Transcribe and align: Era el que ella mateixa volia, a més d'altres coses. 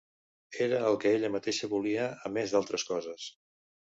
Era 0.67 0.79
el 0.91 0.95
que 1.03 1.11
ella 1.17 1.29
mateixa 1.35 1.69
volia, 1.75 2.07
a 2.29 2.33
més 2.39 2.57
d'altres 2.57 2.89
coses. 2.93 3.29